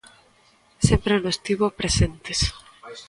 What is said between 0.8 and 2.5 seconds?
Sempre nos tivo presentes.